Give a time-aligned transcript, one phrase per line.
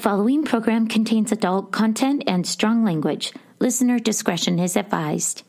[0.00, 3.34] following program contains adult content and strong language.
[3.58, 5.42] Listener discretion is advised.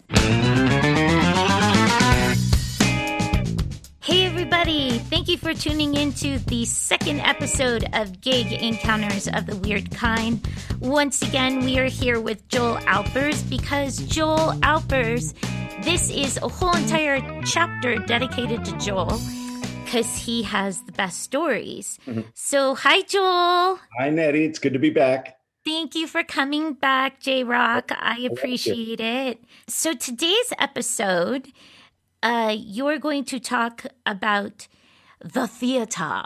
[4.01, 4.99] Hey, everybody.
[4.99, 9.89] Thank you for tuning in to the second episode of Gig Encounters of the Weird
[9.91, 10.45] Kind.
[10.81, 15.33] Once again, we are here with Joel Alpers because Joel Alpers,
[15.83, 19.17] this is a whole entire chapter dedicated to Joel
[19.91, 21.99] because he has the best stories.
[22.07, 22.21] Mm-hmm.
[22.33, 23.79] So, hi, Joel.
[23.99, 24.45] Hi, Nettie.
[24.45, 25.37] It's good to be back.
[25.65, 27.91] Thank you for coming back, J Rock.
[27.93, 29.43] I appreciate it.
[29.67, 31.51] So, today's episode,
[32.23, 34.69] uh, you're going to talk about
[35.19, 36.23] the theater.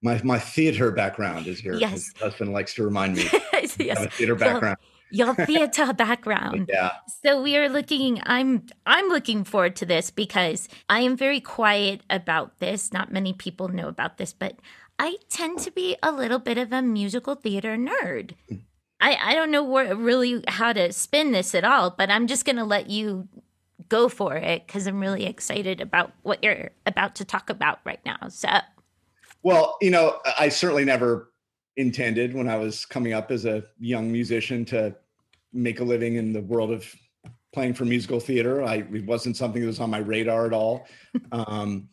[0.00, 1.74] My my theater background is here.
[1.74, 3.24] Yes, my husband likes to remind me.
[3.52, 4.78] yes, I have a theater background
[5.12, 6.70] your theater background.
[6.72, 6.92] Yeah.
[7.24, 12.02] So we are looking I'm I'm looking forward to this because I am very quiet
[12.10, 12.92] about this.
[12.92, 14.56] Not many people know about this, but
[14.98, 18.34] I tend to be a little bit of a musical theater nerd.
[19.00, 22.44] I, I don't know where, really how to spin this at all, but I'm just
[22.44, 23.28] going to let you
[23.88, 27.98] go for it because I'm really excited about what you're about to talk about right
[28.06, 28.28] now.
[28.28, 28.48] So,
[29.42, 31.31] well, you know, I certainly never
[31.76, 34.94] intended when I was coming up as a young musician to
[35.52, 36.94] make a living in the world of
[37.52, 38.62] playing for musical theater.
[38.62, 40.86] I it wasn't something that was on my radar at all.
[41.32, 41.88] Um,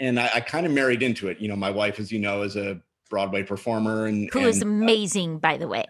[0.00, 1.38] and I, I kind of married into it.
[1.38, 4.60] You know, my wife, as you know, is a Broadway performer and who and, is
[4.60, 5.84] amazing, uh, by the way.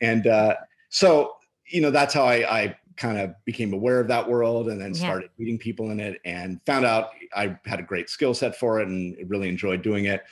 [0.00, 0.56] And uh,
[0.90, 4.80] so, you know, that's how I, I kind of became aware of that world and
[4.80, 8.56] then started meeting people in it and found out I had a great skill set
[8.56, 10.24] for it and really enjoyed doing it.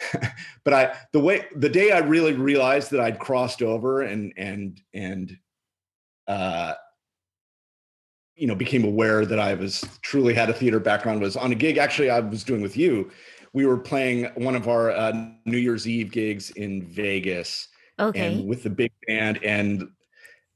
[0.64, 4.80] but I the way the day I really realized that I'd crossed over and and
[4.94, 5.36] and
[6.28, 6.74] uh,
[8.38, 11.56] you know, became aware that I was truly had a theater background was on a
[11.56, 11.76] gig.
[11.76, 13.10] Actually, I was doing with you.
[13.52, 15.12] We were playing one of our uh,
[15.44, 17.68] New Year's Eve gigs in Vegas.
[17.98, 18.38] Okay.
[18.38, 19.88] And with the big band, and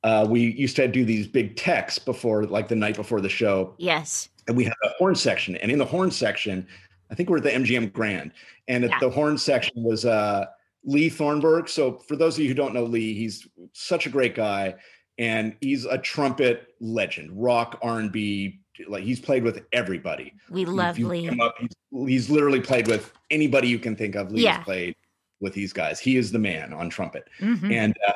[0.04, 3.74] uh, we used to do these big techs before, like the night before the show.
[3.78, 4.28] Yes.
[4.46, 6.66] And we had a horn section, and in the horn section,
[7.10, 8.32] I think we're at the MGM Grand,
[8.68, 8.98] and yeah.
[9.00, 10.46] the horn section was uh,
[10.84, 11.68] Lee Thornburg.
[11.68, 14.74] So for those of you who don't know Lee, he's such a great guy
[15.18, 18.60] and he's a trumpet legend, rock, R and B.
[18.88, 20.32] Like he's played with everybody.
[20.50, 21.28] We love Lee.
[21.28, 24.32] Up, he's, he's, literally played with anybody you can think of.
[24.32, 24.62] Lee's yeah.
[24.62, 24.96] played
[25.40, 26.00] with these guys.
[26.00, 27.70] He is the man on trumpet, mm-hmm.
[27.70, 28.12] and uh,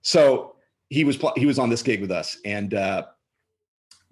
[0.00, 0.56] so
[0.88, 3.04] he was pl- he was on this gig with us, and uh,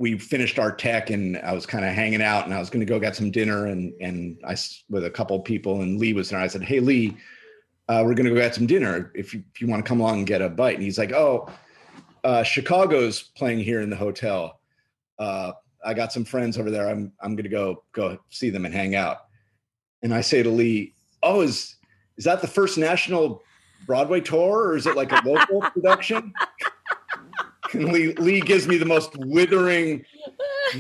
[0.01, 2.81] we finished our tech, and I was kind of hanging out, and I was going
[2.81, 4.57] to go get some dinner, and and I
[4.89, 6.41] with a couple people, and Lee was there.
[6.41, 7.17] I said, "Hey, Lee."
[7.89, 9.99] Uh, we're going to go get some dinner if you, if you want to come
[9.99, 10.77] along and get a bite.
[10.77, 11.51] And he's like, oh,
[12.23, 14.61] uh, Chicago's playing here in the hotel.
[15.19, 15.51] Uh,
[15.85, 16.89] I got some friends over there.
[16.89, 19.19] I'm I'm gonna go go see them and hang out.
[20.03, 21.77] And I say to Lee, "Oh, is
[22.17, 23.43] is that the first national
[23.87, 26.33] Broadway tour, or is it like a local production?"
[27.73, 30.05] And Lee Lee gives me the most withering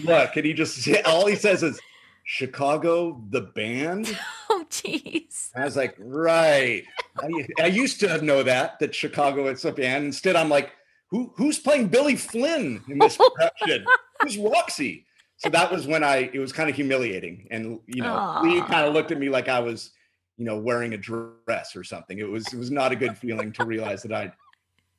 [0.04, 1.80] look, and he just all he says is,
[2.24, 4.16] "Chicago, the band."
[4.52, 5.50] Oh, jeez.
[5.54, 6.82] I was like, right.
[7.20, 10.06] I, I used to know that that Chicago it's a band.
[10.06, 10.72] Instead, I'm like,
[11.10, 13.84] who who's playing Billy Flynn in this production?
[14.20, 15.06] who's Roxie?
[15.36, 18.42] So that was when I it was kind of humiliating, and you know, Aww.
[18.42, 19.92] Lee kind of looked at me like I was,
[20.36, 22.18] you know, wearing a dress or something.
[22.18, 24.32] It was it was not a good feeling to realize that I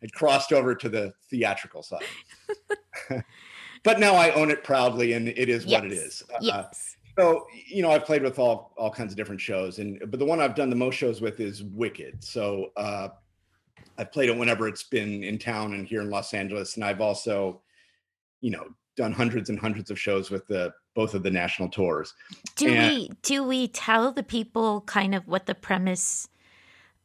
[0.01, 2.01] had crossed over to the theatrical side.
[3.83, 5.81] but now I own it proudly, and it is yes.
[5.81, 6.23] what it is.
[6.33, 6.97] Uh, yes.
[7.17, 10.25] so you know, I've played with all all kinds of different shows, and but the
[10.25, 12.23] one I've done the most shows with is Wicked.
[12.23, 13.09] So uh,
[13.97, 17.01] I've played it whenever it's been in town and here in Los Angeles, and I've
[17.01, 17.61] also,
[18.41, 22.13] you know, done hundreds and hundreds of shows with the both of the national tours.
[22.55, 26.27] Do and, we do we tell the people kind of what the premise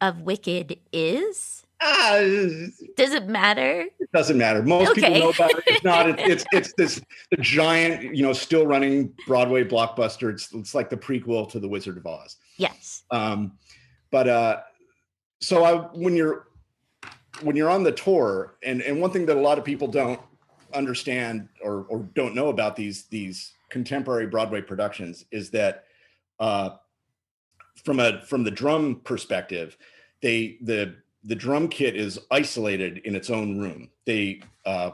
[0.00, 1.65] of Wicked is?
[1.80, 2.20] Uh,
[2.96, 3.86] Does it matter?
[4.00, 4.62] It doesn't matter.
[4.62, 5.02] Most okay.
[5.02, 5.64] people know about it.
[5.66, 6.08] It's not.
[6.08, 7.00] It, it's it's this
[7.30, 10.32] the giant, you know, still running Broadway blockbuster.
[10.32, 12.36] It's it's like the prequel to The Wizard of Oz.
[12.56, 13.02] Yes.
[13.10, 13.58] Um,
[14.10, 14.60] but uh,
[15.40, 16.48] so I when you're
[17.42, 20.20] when you're on the tour, and and one thing that a lot of people don't
[20.74, 25.84] understand or or don't know about these these contemporary Broadway productions is that
[26.40, 26.70] uh,
[27.84, 29.76] from a from the drum perspective,
[30.22, 30.96] they the
[31.26, 33.90] the drum kit is isolated in its own room.
[34.06, 34.92] They uh,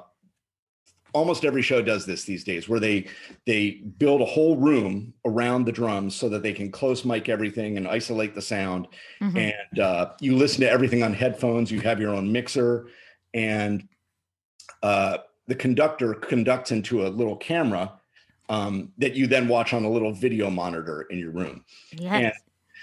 [1.13, 3.07] almost every show does this these days where they
[3.47, 7.77] they build a whole room around the drums so that they can close mic everything
[7.77, 8.89] and isolate the sound
[9.21, 9.37] mm-hmm.
[9.37, 12.89] and uh, you listen to everything on headphones you have your own mixer
[13.35, 13.87] and
[14.83, 15.19] uh,
[15.49, 17.93] the conductor conducts into a little camera
[18.49, 22.25] um, that you then watch on a little video monitor in your room yes.
[22.25, 22.33] And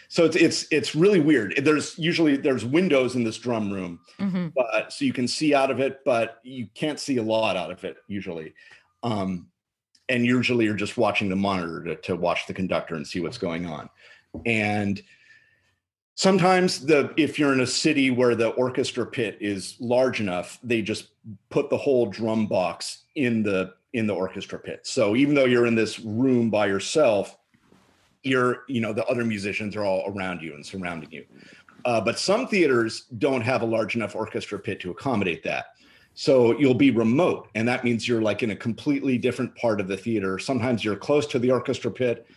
[0.09, 1.53] so it's it's it's really weird.
[1.63, 4.47] There's usually there's windows in this drum room, mm-hmm.
[4.55, 7.71] but so you can see out of it, but you can't see a lot out
[7.71, 8.55] of it usually.
[9.03, 9.47] Um,
[10.09, 13.37] and usually you're just watching the monitor to, to watch the conductor and see what's
[13.37, 13.87] going on.
[14.47, 14.99] And
[16.15, 20.81] sometimes the if you're in a city where the orchestra pit is large enough, they
[20.81, 21.09] just
[21.51, 24.87] put the whole drum box in the in the orchestra pit.
[24.87, 27.37] So even though you're in this room by yourself,
[28.23, 31.25] you're you know the other musicians are all around you and surrounding you.
[31.85, 35.67] Uh, but some theaters don't have a large enough orchestra pit to accommodate that.
[36.13, 39.87] So you'll be remote and that means you're like in a completely different part of
[39.87, 40.37] the theater.
[40.37, 42.27] Sometimes you're close to the orchestra pit.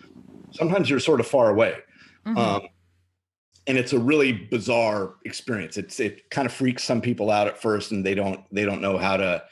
[0.52, 1.78] Sometimes you're sort of far away.
[2.24, 2.38] Mm-hmm.
[2.38, 2.62] um,
[3.66, 5.76] and it's a really bizarre experience.
[5.76, 8.80] It's it kind of freaks some people out at first and they don't they don't
[8.80, 9.42] know how to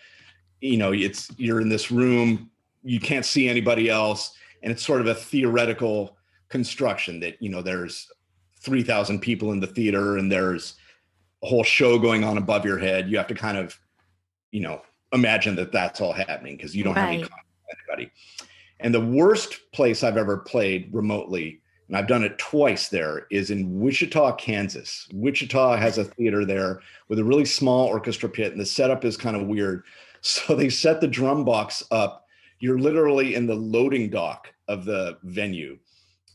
[0.60, 2.50] you know it's you're in this room
[2.82, 6.16] you can't see anybody else and it's sort of a theoretical
[6.50, 8.10] construction that you know there's
[8.60, 10.74] 3000 people in the theater and there's
[11.42, 13.78] a whole show going on above your head you have to kind of
[14.50, 14.82] you know
[15.12, 17.02] imagine that that's all happening because you don't right.
[17.02, 18.12] have any contact with anybody.
[18.80, 23.50] And the worst place i've ever played remotely and i've done it twice there is
[23.50, 25.08] in wichita kansas.
[25.12, 29.16] Wichita has a theater there with a really small orchestra pit and the setup is
[29.16, 29.84] kind of weird.
[30.22, 32.26] So they set the drum box up.
[32.58, 35.78] You're literally in the loading dock of the venue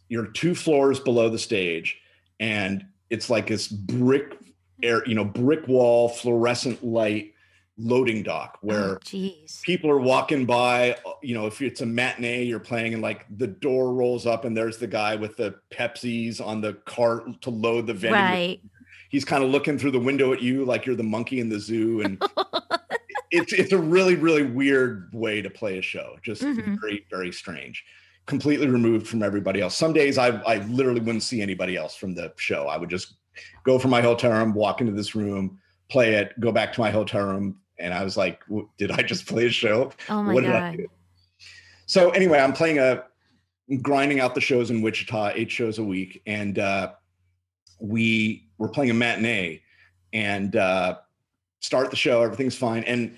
[0.10, 2.00] you're two floors below the stage
[2.40, 4.38] and it's like this brick
[4.84, 7.34] air you know brick wall fluorescent light
[7.78, 9.30] loading dock where oh,
[9.64, 13.48] people are walking by you know if it's a matinee you're playing and like the
[13.48, 17.86] door rolls up and there's the guy with the pepsis on the cart to load
[17.86, 18.16] the venue.
[18.16, 18.62] Right.
[19.10, 21.60] He's kind of looking through the window at you like you're the monkey in the
[21.60, 22.22] zoo and
[23.32, 26.16] it's it's a really really weird way to play a show.
[26.22, 26.76] Just mm-hmm.
[26.80, 27.84] very very strange
[28.26, 29.76] completely removed from everybody else.
[29.76, 32.68] Some days I, I literally wouldn't see anybody else from the show.
[32.68, 33.16] I would just
[33.64, 36.90] go from my hotel room, walk into this room, play it, go back to my
[36.90, 37.60] hotel room.
[37.78, 38.42] And I was like,
[38.78, 39.92] did I just play a show?
[40.10, 40.52] Oh my what God.
[40.52, 40.88] did I do?
[41.86, 43.04] So anyway, I'm playing a,
[43.82, 46.22] grinding out the shows in Wichita, eight shows a week.
[46.26, 46.94] And uh,
[47.80, 49.62] we were playing a matinee
[50.14, 50.98] and uh,
[51.60, 52.22] start the show.
[52.22, 52.84] Everything's fine.
[52.86, 53.18] And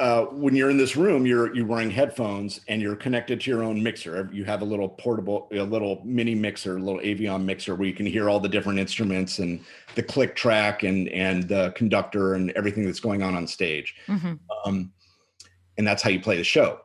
[0.00, 3.62] uh, when you're in this room, you're you're wearing headphones and you're connected to your
[3.62, 4.30] own mixer.
[4.32, 7.94] You have a little portable, a little mini mixer, a little Aviom mixer where you
[7.94, 9.60] can hear all the different instruments and
[9.94, 13.94] the click track and and the conductor and everything that's going on on stage.
[14.08, 14.34] Mm-hmm.
[14.64, 14.90] Um,
[15.76, 16.80] and that's how you play the show.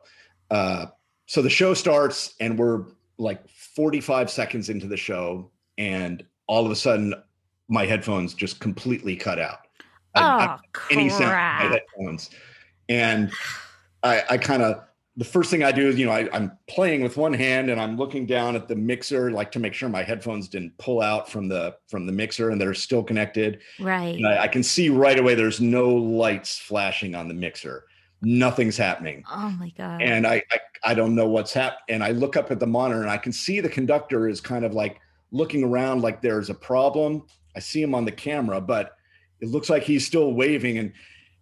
[0.50, 0.86] Uh,
[1.24, 2.84] so the show starts and we're
[3.16, 7.14] like 45 seconds into the show, and all of a sudden,
[7.68, 9.60] my headphones just completely cut out.
[10.14, 10.58] Oh, I, I,
[10.90, 12.30] any sound my headphones
[12.88, 13.32] and
[14.02, 14.82] I, I kind of
[15.16, 17.80] the first thing I do is, you know, I, am playing with one hand and
[17.80, 21.30] I'm looking down at the mixer, like to make sure my headphones didn't pull out
[21.30, 23.60] from the from the mixer and they're still connected.
[23.80, 24.22] Right.
[24.22, 27.84] I, I, can see right away there's no lights flashing on the mixer.
[28.20, 29.24] Nothing's happening.
[29.30, 30.02] Oh my god.
[30.02, 31.82] And I I, I don't know what's happening.
[31.88, 34.66] And I look up at the monitor and I can see the conductor is kind
[34.66, 35.00] of like
[35.32, 37.24] looking around like there's a problem.
[37.54, 38.96] I see him on the camera, but
[39.40, 40.92] it looks like he's still waving and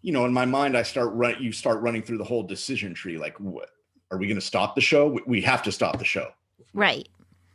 [0.04, 1.36] you know, in my mind, I start run.
[1.40, 3.16] You start running through the whole decision tree.
[3.16, 3.70] Like, what
[4.10, 5.18] are we going to stop the show?
[5.26, 6.28] We have to stop the show.
[6.74, 7.08] Right.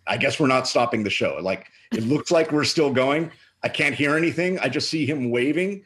[0.07, 1.37] I guess we're not stopping the show.
[1.39, 3.31] Like, it looks like we're still going.
[3.61, 4.57] I can't hear anything.
[4.57, 5.85] I just see him waving,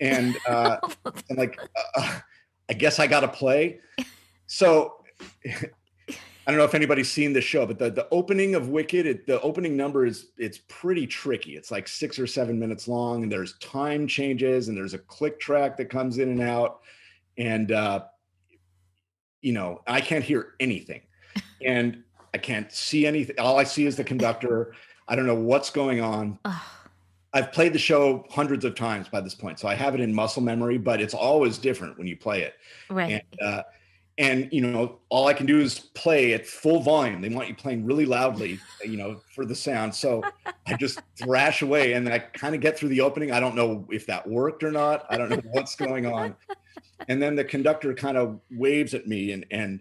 [0.00, 1.60] and uh, I'm like,
[1.94, 2.18] uh,
[2.68, 3.78] I guess I got to play.
[4.48, 4.96] So
[6.46, 9.26] I don't know if anybody's seen the show, but the, the opening of Wicked, it,
[9.26, 11.56] the opening number is it's pretty tricky.
[11.56, 15.38] It's like six or seven minutes long, and there's time changes, and there's a click
[15.38, 16.80] track that comes in and out,
[17.36, 18.04] and uh,
[19.42, 21.02] you know I can't hear anything,
[21.64, 23.38] and I can't see anything.
[23.38, 24.74] All I see is the conductor.
[25.08, 26.38] I don't know what's going on.
[27.32, 30.12] I've played the show hundreds of times by this point, so I have it in
[30.12, 32.54] muscle memory, but it's always different when you play it.
[32.88, 33.22] Right.
[33.30, 33.62] And, uh,
[34.20, 37.20] and you know all i can do is play at full volume.
[37.20, 39.92] They want you playing really loudly you know for the sound.
[39.92, 40.22] So
[40.66, 43.32] i just thrash away and i kind of get through the opening.
[43.32, 45.06] I don't know if that worked or not.
[45.10, 46.36] I don't know what's going on.
[47.08, 49.80] And then the conductor kind of waves at me and and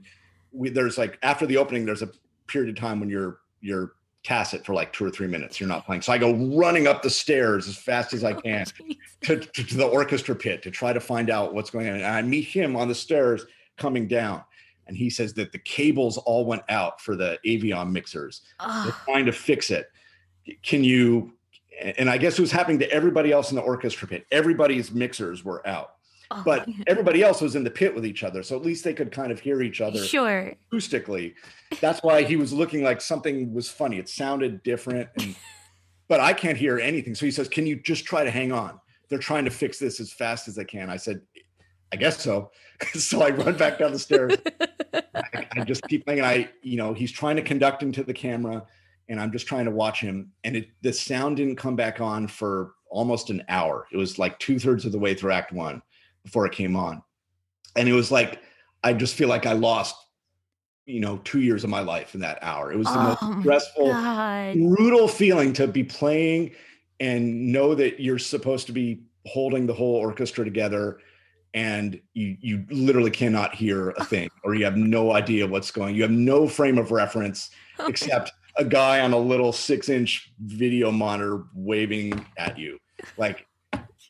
[0.51, 2.09] we, there's like after the opening there's a
[2.47, 3.93] period of time when you're you're
[4.23, 5.59] tacit for like two or three minutes.
[5.59, 6.01] You're not playing.
[6.01, 8.93] So i go running up the stairs as fast as i oh, can oh,
[9.23, 11.95] to, to, to the orchestra pit to try to find out what's going on.
[11.95, 13.45] And i meet him on the stairs
[13.79, 14.43] coming down.
[14.87, 18.41] And he says that the cables all went out for the Aviom mixers.
[18.59, 19.87] They're trying to fix it.
[20.63, 21.33] Can you?
[21.97, 24.25] And I guess it was happening to everybody else in the orchestra pit.
[24.31, 25.93] Everybody's mixers were out.
[26.31, 28.93] Oh, but everybody else was in the pit with each other, so at least they
[28.93, 31.33] could kind of hear each other sure acoustically.
[31.81, 33.97] That's why he was looking like something was funny.
[33.97, 35.35] It sounded different, and
[36.09, 37.15] but I can't hear anything.
[37.15, 38.79] So he says, Can you just try to hang on?
[39.09, 40.89] They're trying to fix this as fast as they can.
[40.89, 41.21] I said,
[41.91, 42.51] I guess so.
[42.93, 44.35] so I run back down the stairs.
[44.93, 48.65] I, I, just keep thinking, I, you know, he's trying to conduct into the camera
[49.07, 50.31] and I'm just trying to watch him.
[50.43, 53.87] And it, the sound didn't come back on for almost an hour.
[53.91, 55.81] It was like two thirds of the way through act one
[56.23, 57.01] before it came on.
[57.75, 58.41] And it was like,
[58.83, 59.95] I just feel like I lost,
[60.85, 62.71] you know, two years of my life in that hour.
[62.71, 64.55] It was the oh most stressful, God.
[64.55, 66.51] brutal feeling to be playing
[66.99, 70.99] and know that you're supposed to be holding the whole orchestra together
[71.53, 75.95] and you you literally cannot hear a thing or you have no idea what's going
[75.95, 77.49] you have no frame of reference
[77.87, 82.77] except a guy on a little six inch video monitor waving at you.
[83.17, 83.47] Like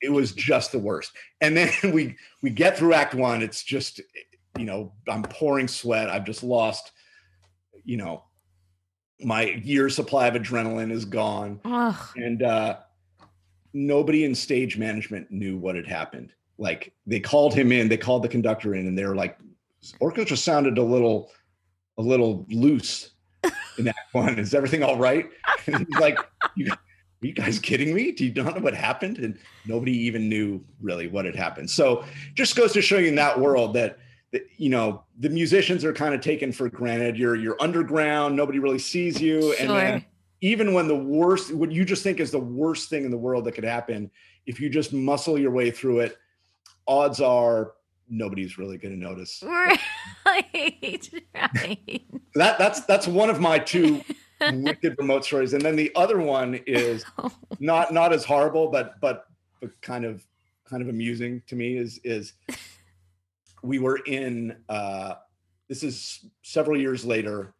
[0.01, 1.11] it was just the worst.
[1.39, 3.41] And then we we get through act one.
[3.41, 4.01] It's just
[4.57, 6.09] you know i'm pouring sweat.
[6.09, 6.91] I've just lost
[7.85, 8.23] you know
[9.21, 11.61] my year supply of adrenaline is gone.
[11.63, 12.09] Ugh.
[12.15, 12.77] and uh
[13.71, 18.21] nobody in stage management knew what had happened like they called him in, they called
[18.21, 19.39] the conductor in, and they were like,
[19.99, 21.31] orchestra sounded a little,
[21.97, 23.11] a little loose
[23.77, 24.37] in that one.
[24.37, 25.29] Is everything all right?
[25.67, 26.17] And he's like,
[26.55, 28.11] you, are you guys kidding me?
[28.11, 29.19] Do you not know what happened?
[29.19, 29.37] And
[29.67, 31.69] nobody even knew really what had happened.
[31.69, 33.99] So just goes to show you in that world that,
[34.31, 37.17] that you know the musicians are kind of taken for granted.
[37.17, 38.35] You're you're underground.
[38.35, 39.55] Nobody really sees you, sure.
[39.59, 40.05] and then
[40.41, 43.43] even when the worst, what you just think is the worst thing in the world
[43.45, 44.09] that could happen,
[44.45, 46.17] if you just muscle your way through it
[46.89, 47.73] odds are
[48.09, 49.43] nobody's really going to notice.
[50.25, 51.09] Right.
[51.35, 52.01] right.
[52.35, 54.01] that that's that's one of my two
[54.41, 57.31] wicked remote stories, and then the other one is oh.
[57.59, 59.25] not not as horrible, but but
[59.61, 60.25] but kind of
[60.65, 62.33] kind of amusing to me is is
[63.63, 65.15] we were in uh,
[65.67, 67.53] this is several years later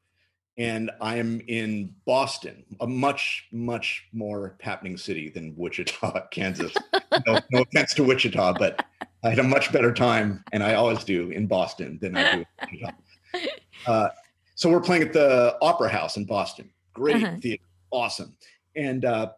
[0.59, 6.73] and I am in Boston, a much, much more happening city than Wichita, Kansas.
[7.25, 8.85] no, no, offense to Wichita, but
[9.23, 12.45] I had a much better time, and I always do in Boston than I do.
[12.61, 12.91] Wichita.
[13.87, 14.09] Uh,
[14.55, 16.69] so we're playing at the Opera House in Boston.
[16.91, 17.37] Great uh-huh.
[17.41, 18.35] theater, awesome,
[18.75, 19.31] and uh,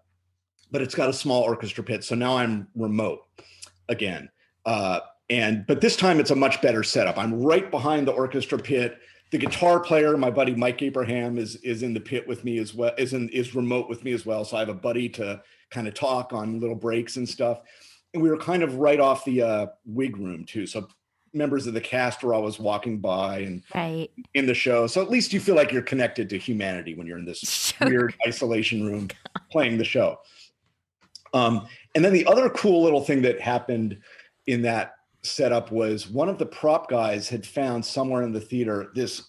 [0.72, 2.04] but it's got a small orchestra pit.
[2.04, 3.20] So now I'm remote
[3.88, 4.30] again,
[4.66, 7.20] uh, and but this time it's a much better setup.
[7.20, 8.98] I'm right behind the orchestra pit
[9.32, 12.74] the guitar player, my buddy Mike Abraham, is is in the pit with me as
[12.74, 14.44] well, is in is remote with me as well.
[14.46, 17.62] So I have a buddy to kind of talk on little breaks and stuff.
[18.14, 20.66] And we were kind of right off the uh, wig room too.
[20.66, 20.88] So
[21.34, 24.10] members of the cast were always walking by and right.
[24.34, 24.88] in the show.
[24.88, 27.40] So at least you feel like you're connected to humanity when you're in this
[27.78, 27.88] sure.
[27.88, 29.10] weird isolation room
[29.52, 30.20] playing the show.
[31.34, 33.98] Um, and then the other cool little thing that happened
[34.48, 38.92] in that setup was one of the prop guys had found somewhere in the theater
[38.96, 39.24] this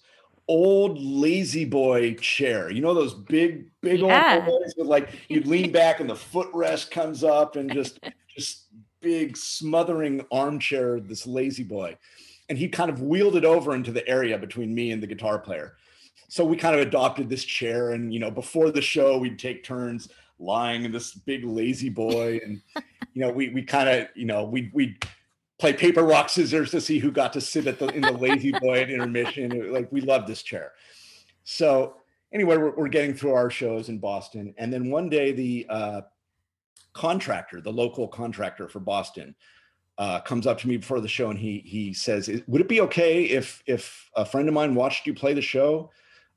[0.48, 2.70] old La-Z-Boy chair.
[2.70, 4.36] You know those big, big yeah.
[4.36, 8.00] old boys with like you'd lean back and the footrest comes up and just
[8.34, 8.66] just
[9.00, 11.96] big smothering armchair, this La-Z-Boy.
[12.48, 15.38] And he kind of wheeled it over into the area between me and the guitar
[15.38, 15.74] player.
[16.28, 19.64] So we kind of adopted this chair and you know before the show we'd take
[19.64, 20.08] turns
[20.38, 22.62] lying in this big La-Z-Boy and
[23.12, 24.96] you know we we kind of you know we we
[25.58, 28.80] play paper rock scissors to see who got to sit at the in the La-Z-Boy
[28.80, 29.72] at intermission.
[29.72, 30.72] Like we love this chair.
[31.44, 31.96] So
[32.32, 36.00] anyway, we're, we're, getting through our shows in Boston, and then one day the uh,
[36.92, 39.34] contractor, the local contractor for Boston,
[39.98, 42.80] uh, comes up to me before the show and he he says, "Would it be
[42.82, 45.90] okay if if a friend of mine watched you play the show?"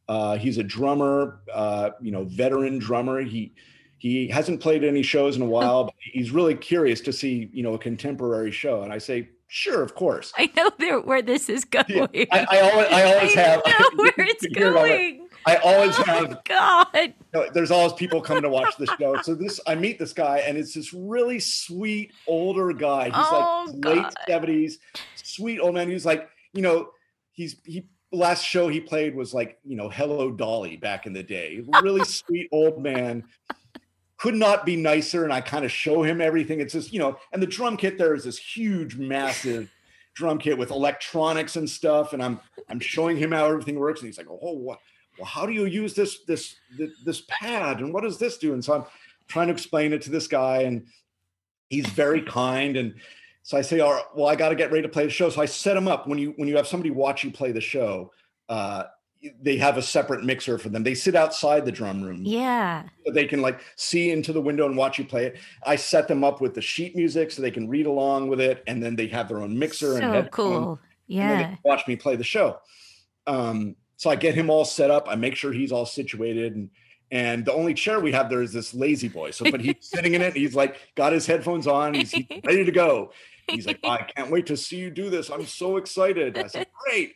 [0.08, 3.22] Uh, he's a drummer, uh, you know, veteran drummer.
[3.22, 3.54] He
[3.98, 7.64] he hasn't played any shows in a while, but he's really curious to see, you
[7.64, 8.84] know, a contemporary show.
[8.84, 10.32] And I say, sure, of course.
[10.38, 12.10] I know where this is going.
[12.14, 13.62] Yeah, I, I, always, I always I have.
[13.66, 15.25] Know where it's going.
[15.46, 16.44] I always oh have.
[16.46, 16.88] God.
[16.94, 19.22] You know, there's always people coming to watch the show.
[19.22, 23.06] So this, I meet this guy, and it's this really sweet older guy.
[23.06, 23.96] He's oh, like God.
[23.96, 24.80] late seventies,
[25.16, 25.90] sweet old man.
[25.90, 26.90] He's like, you know,
[27.32, 31.24] he's he last show he played was like, you know, Hello Dolly back in the
[31.24, 31.64] day.
[31.82, 33.24] Really sweet old man
[34.18, 35.24] could not be nicer.
[35.24, 36.60] And I kind of show him everything.
[36.60, 39.72] It's just, you know, and the drum kit there is this huge, massive
[40.14, 42.14] drum kit with electronics and stuff.
[42.14, 44.00] And I'm I'm showing him how everything works.
[44.00, 44.80] And he's like, oh, what?
[45.18, 46.56] Well, how do you use this this
[47.04, 47.80] this pad?
[47.80, 48.54] And what does this do?
[48.54, 48.86] And so I'm
[49.28, 50.86] trying to explain it to this guy, and
[51.70, 52.78] he's very kind.
[52.78, 52.96] And
[53.44, 55.30] so I say, all right, well, I got to get ready to play the show.
[55.30, 57.62] So I set him up when you when you have somebody watch you play the
[57.62, 58.12] show.
[58.50, 58.84] Uh,
[59.42, 60.84] they have a separate mixer for them.
[60.84, 62.22] They sit outside the drum room.
[62.24, 62.84] Yeah.
[63.06, 65.38] So they can like see into the window and watch you play it.
[65.66, 68.64] I set them up with the sheet music so they can read along with it.
[68.68, 70.80] And then they have their own mixer so and cool.
[71.08, 71.56] Yeah.
[71.64, 72.60] watch me play the show.
[73.28, 75.08] Um, so I get him all set up.
[75.10, 76.70] I make sure he's all situated and
[77.12, 79.32] and the only chair we have there is this La-Z-Boy.
[79.32, 80.36] So, but he's sitting in it.
[80.36, 81.94] He's like got his headphones on.
[81.94, 83.12] He's, he's ready to go.
[83.48, 85.30] He's like, I can't wait to see you do this.
[85.30, 86.38] I'm so excited.
[86.38, 87.14] I said, great.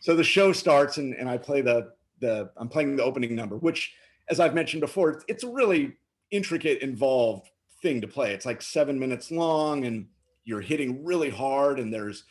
[0.00, 3.56] So the show starts, and and I play the the I'm playing the opening number,
[3.56, 3.94] which,
[4.28, 5.96] as I've mentioned before, it's a really
[6.30, 7.50] intricate, involved
[7.80, 8.32] thing to play.
[8.34, 10.06] It's like seven minutes long, and
[10.44, 12.24] you're hitting really hard, and there's,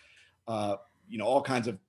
[0.48, 0.76] uh,
[1.10, 1.80] you know, all kinds of.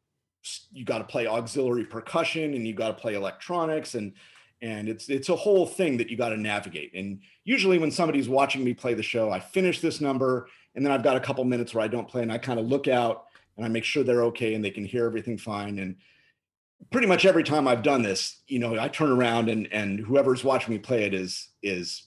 [0.73, 4.13] You got to play auxiliary percussion, and you got to play electronics, and
[4.61, 6.93] and it's it's a whole thing that you got to navigate.
[6.95, 10.93] And usually, when somebody's watching me play the show, I finish this number, and then
[10.93, 13.27] I've got a couple minutes where I don't play, and I kind of look out
[13.57, 15.79] and I make sure they're okay and they can hear everything fine.
[15.79, 15.97] And
[16.91, 20.45] pretty much every time I've done this, you know, I turn around and and whoever's
[20.45, 22.05] watching me play it is is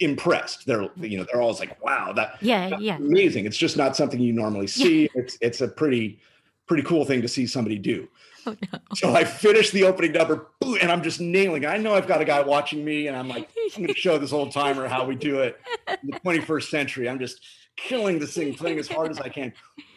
[0.00, 0.66] impressed.
[0.66, 1.10] They're mm.
[1.10, 3.46] you know they're always like, wow, that yeah yeah amazing.
[3.46, 5.08] It's just not something you normally see.
[5.14, 6.20] it's it's a pretty
[6.66, 8.08] pretty cool thing to see somebody do.
[8.46, 8.78] Oh, no.
[8.94, 10.46] So I finish the opening number,
[10.80, 11.66] and I'm just nailing.
[11.66, 14.18] I know I've got a guy watching me, and I'm like, I'm going to show
[14.18, 15.60] this old timer how we do it
[16.02, 17.08] in the 21st century.
[17.08, 17.40] I'm just
[17.76, 19.52] killing this thing, playing as hard as I can.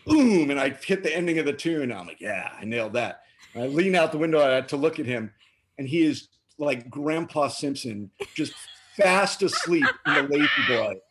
[0.05, 1.91] Boom, and I hit the ending of the tune.
[1.91, 3.21] I'm like, yeah, I nailed that.
[3.55, 5.31] I lean out the window to look at him,
[5.77, 8.53] and he is like Grandpa Simpson, just
[8.97, 10.95] fast asleep in the lazy boy.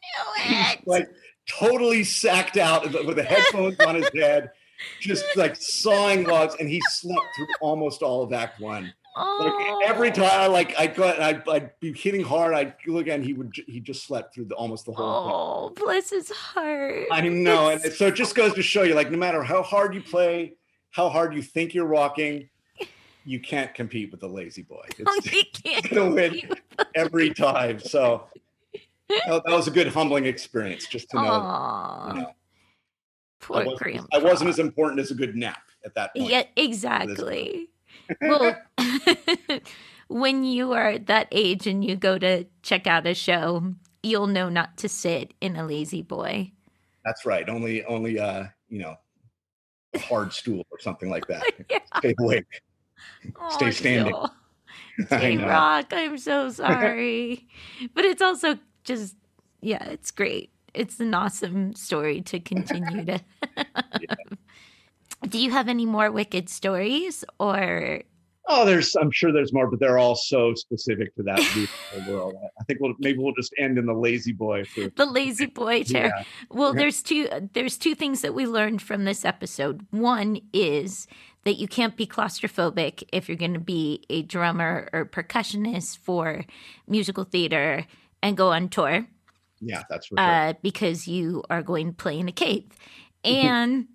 [0.86, 1.08] Like
[1.48, 4.50] totally sacked out with the headphones on his head,
[5.00, 8.92] just like sawing logs, and he slept through almost all of Act One.
[9.16, 9.78] Oh.
[9.80, 12.54] Like every time, I like I got, I'd, I'd, be hitting hard.
[12.54, 15.06] I'd look and he would, he just slept through the, almost the whole.
[15.06, 15.84] Oh, thing.
[15.84, 17.06] bless his heart.
[17.10, 19.94] I know, and so it just goes to show you, like, no matter how hard
[19.94, 20.54] you play,
[20.90, 22.48] how hard you think you're rocking,
[23.24, 24.86] you can't compete with the La-Z-Boy.
[24.98, 26.40] It's, it's gonna win
[26.94, 27.80] every time.
[27.80, 28.24] So
[29.08, 32.12] that was a good humbling experience, just to know.
[32.14, 32.32] You know
[33.40, 36.30] Poor I wasn't, I wasn't as important as a good nap at that point.
[36.30, 37.70] Yeah, exactly.
[38.20, 38.56] well,
[40.08, 44.48] when you are that age and you go to check out a show, you'll know
[44.48, 46.52] not to sit in a La-Z-Boy.
[47.04, 47.48] That's right.
[47.48, 48.96] Only, only, uh, you know,
[49.94, 51.44] a hard stool or something like that.
[51.70, 51.78] yeah.
[51.98, 52.62] Stay awake.
[53.40, 54.14] Oh, Stay standing.
[55.06, 55.86] Stay rock.
[55.92, 57.46] I'm so sorry,
[57.94, 59.16] but it's also just,
[59.60, 60.50] yeah, it's great.
[60.74, 63.20] It's an awesome story to continue to.
[63.56, 64.14] yeah.
[65.28, 68.02] Do you have any more wicked stories or?
[68.50, 68.94] Oh, there's.
[68.94, 71.68] I'm sure there's more, but they're all so specific to that
[72.08, 72.34] world.
[72.58, 76.12] I think we'll maybe we'll just end in the La-Z-Boy for the La-Z-Boy chair.
[76.16, 76.24] Yeah.
[76.50, 77.28] Well, there's two.
[77.52, 79.84] There's two things that we learned from this episode.
[79.90, 81.08] One is
[81.44, 86.44] that you can't be claustrophobic if you're going to be a drummer or percussionist for
[86.86, 87.86] musical theater
[88.22, 89.06] and go on tour.
[89.60, 90.24] Yeah, that's for sure.
[90.24, 92.66] Uh, because you are going to play in a cave.
[93.24, 93.88] And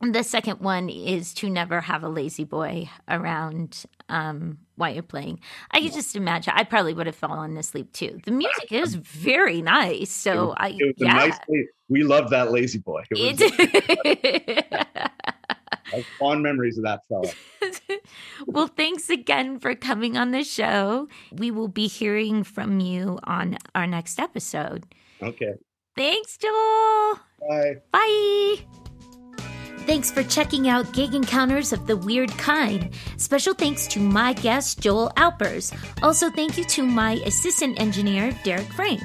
[0.00, 5.40] the second one is to never have a La-Z-Boy around um, while you're playing.
[5.70, 6.52] I can just imagine.
[6.54, 8.20] I probably would have fallen asleep too.
[8.24, 11.14] The music is very nice, so it I it was yeah.
[11.14, 11.38] Nice,
[11.88, 13.04] we love that La-Z-Boy.
[13.10, 15.10] It was,
[16.18, 17.30] fond memories of that fella.
[18.46, 21.08] well, thanks again for coming on the show.
[21.32, 24.86] We will be hearing from you on our next episode.
[25.22, 25.54] Okay.
[25.96, 27.20] Thanks, Joel.
[27.40, 27.76] Bye.
[27.92, 28.56] Bye.
[29.86, 32.90] Thanks for checking out Gig Encounters of the Weird Kind.
[33.18, 35.72] Special thanks to my guest, Joel Alpers.
[36.02, 39.00] Also, thank you to my assistant engineer, Derek Frank.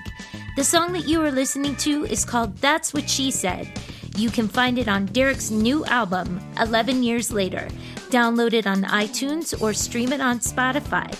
[0.56, 3.72] The song that you are listening to is called That's What She Said.
[4.16, 7.68] You can find it on Derek's new album, 11 Years Later.
[8.10, 11.14] Download it on iTunes or stream it on Spotify.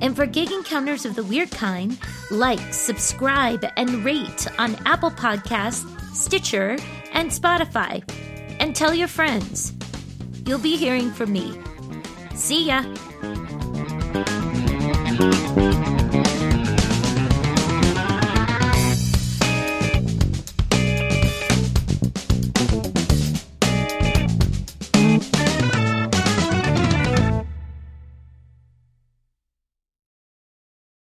[0.00, 1.98] And for Gig Encounters of the Weird Kind,
[2.30, 6.76] like, subscribe, and rate on Apple Podcasts, Stitcher,
[7.12, 8.02] and Spotify
[8.60, 9.72] and tell your friends.
[10.46, 11.58] You'll be hearing from me.
[12.34, 12.84] See ya!